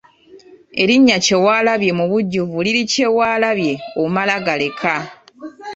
Erinnya 0.81 1.17
Kyewalabye 1.25 1.91
mubujjuvu 1.99 2.57
liri 2.65 2.83
Kye 2.91 3.07
waalabye 3.17 3.73
omala 4.03 4.35
galeka. 4.45 4.95